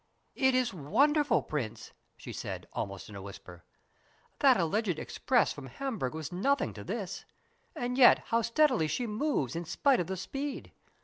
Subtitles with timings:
[0.33, 3.63] "It is wonderful, Prince!" she said, almost in a whisper.
[4.39, 7.23] "That alleged express from Hamburg was nothing to this:
[7.75, 10.71] and yet how steadily she moves in spite of the speed.